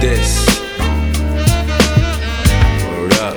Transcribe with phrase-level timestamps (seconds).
[0.00, 0.46] this.
[2.88, 3.36] Word up.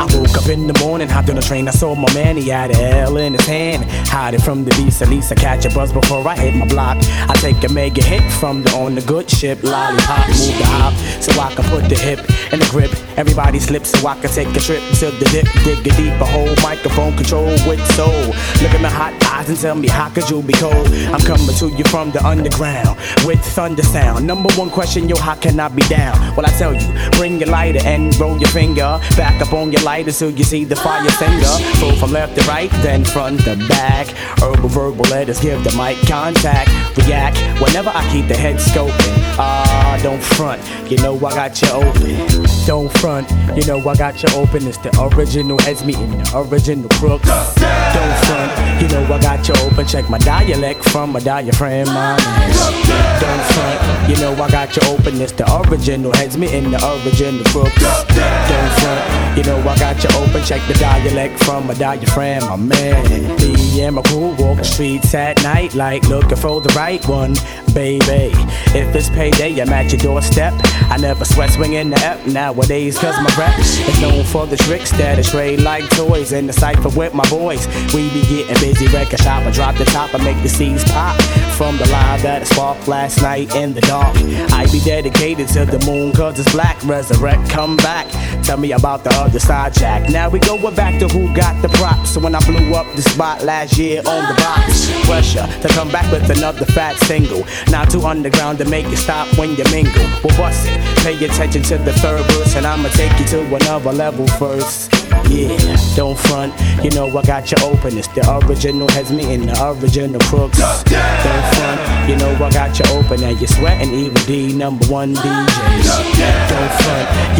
[0.00, 2.48] I woke up in the morning, hopped on a train, I saw my man, he
[2.48, 3.84] had a L in his hand.
[4.08, 6.98] Hiding from the beast, at least I catch a buzz before I hit my block.
[7.28, 10.94] I take a mega hit from the on the good ship, lollipop, move the hop,
[11.22, 12.20] so I can put the hip
[12.52, 12.92] in the grip.
[13.16, 16.54] Everybody slips so I can take a trip to the dip, dig a deeper hole,
[16.62, 18.26] microphone control with soul.
[18.62, 20.88] Look at my hot eyes and tell me how could you be cold?
[21.12, 22.96] I'm coming to you from the underground
[23.26, 24.26] with thunder sound.
[24.26, 26.14] Number one question, yo, how can I be down?
[26.36, 29.82] Well, I tell you, bring your lighter and roll your finger back up on your
[29.82, 31.52] lighter so you see the fire finger.
[31.78, 34.06] Flow from left to right, then front to back.
[34.38, 36.70] Herbal verbal letters give the mic contact.
[36.96, 39.16] React whenever I keep the head scoping.
[39.38, 42.46] Ah, don't front, you know I got you open.
[42.66, 44.66] Don't front, you know I got you open.
[44.66, 47.26] It's the original heads meeting the original crooks.
[47.28, 49.86] Don't front, you know I got you open.
[49.86, 51.86] Check my dialect from my diaphragm.
[51.86, 55.20] Don't front, you know I got you open.
[55.20, 57.74] It's the original heads meeting the original crooks.
[57.82, 60.44] Don't front, you know I got you open.
[60.44, 63.36] Check the dialect from my diaphragm, my man.
[63.36, 67.34] Me and my crew walk the streets at night, like looking for the right one,
[67.74, 68.32] baby.
[68.74, 70.54] If it's payday, I'm at your doorstep.
[70.90, 74.90] I never sweat swinging the F nowadays, cause my rep is known for the tricks
[74.92, 76.32] that I trade like toys.
[76.32, 78.86] In the cipher with my boys, we be getting busy.
[78.88, 81.20] Record shop, I drop the top, I make the seeds pop.
[81.56, 84.16] From the live that sparked last night in the dark.
[84.52, 86.76] I be dedicated to the moon, cause it's black.
[86.84, 88.06] Resurrect, come back.
[88.44, 90.10] Tell me about the other side, Jack.
[90.10, 92.10] Now we going back to who got the props.
[92.10, 95.90] So when I blew up the spot last year on the box, pressure to come
[95.90, 97.44] back with another fat single.
[97.70, 100.04] Not too underground to make you stop when you mingle.
[100.22, 100.78] Well, bust it.
[101.04, 104.97] Pay attention to the third verse, and I'ma take you to another level first.
[105.28, 106.54] Yeah, don't front.
[106.82, 107.98] You know I got you open.
[107.98, 110.58] It's the original heads meeting the original crooks.
[110.58, 112.08] Don't front.
[112.08, 113.92] You know I got you open, and you're sweating.
[113.92, 116.07] Evil Dee, number one DJ.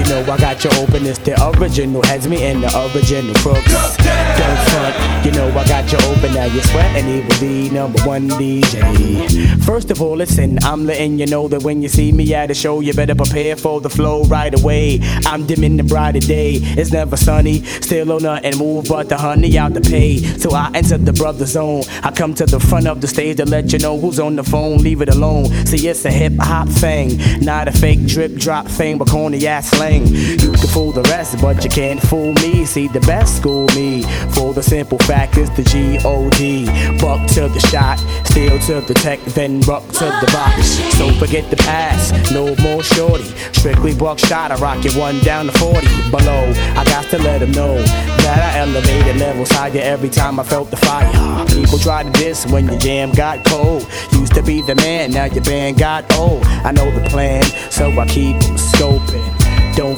[0.09, 1.05] Know I got you open.
[1.05, 3.97] It's the original heads me in the original crooks.
[3.99, 5.09] Don't front.
[5.27, 7.09] You know I got you open, now you're sweating.
[7.09, 9.63] Evil Dee, number one DJ.
[9.65, 12.55] First of all, listen, I'm letting you know that when you see me at a
[12.55, 15.01] show, you better prepare for the flow right away.
[15.27, 16.55] I'm dimming the brighter day.
[16.55, 20.19] It's never sunny, still on nothing move but the honey out the pay.
[20.19, 21.83] So I enter the brother zone.
[22.03, 24.45] I come to the front of the stage to let you know who's on the
[24.45, 24.79] phone.
[24.79, 25.47] Leave it alone.
[25.67, 29.69] See, it's a hip hop thing, not a fake drip drop thing, but corny ass
[29.69, 29.98] slang.
[30.07, 32.65] You can fool the rest, but you can't fool me.
[32.65, 34.03] See, the best school me
[34.35, 36.67] for the simple fact is the G O D.
[37.01, 40.79] Buck to the shot, steal to the tech, then buck to the box.
[40.97, 43.25] So forget the past, no more shorty.
[43.53, 46.53] Strictly buckshot, I rock it one down to 40 below.
[46.77, 50.71] I got to let them know that I elevated levels higher every time I felt
[50.71, 51.11] the fire.
[51.47, 53.87] People try to diss when your jam got cold.
[54.13, 56.45] Used to be the man, now your band got old.
[56.45, 59.38] I know the plan, so I keep them scoping.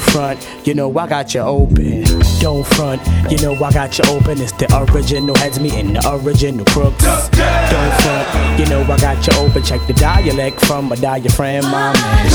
[0.01, 2.05] Don't front, you know I got you open.
[2.41, 4.41] Don't front, you know I got you open.
[4.41, 7.05] It's the original heads meeting the original crooks.
[7.05, 9.63] Don't front, you know I got you open.
[9.63, 12.31] Check the dialect from my diaphragm, my man.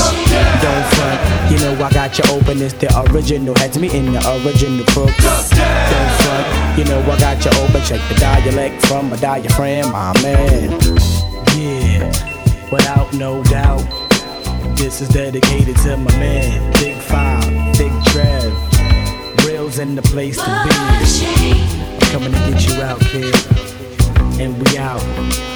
[0.62, 2.62] Don't front, you know I got you open.
[2.62, 5.50] It's the original heads meeting the original crooks.
[5.50, 7.82] Don't front, you know I got you open.
[7.82, 10.70] Check the dialect from my diaphragm, my man.
[11.58, 12.06] Yeah,
[12.70, 13.84] without no doubt.
[14.76, 17.45] This is dedicated to my man, Big Five,
[19.96, 22.06] the place to be.
[22.12, 23.34] Coming to get you out, kid.
[24.38, 25.55] And we out.